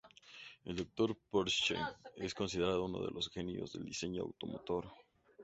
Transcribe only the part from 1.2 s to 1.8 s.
Porsche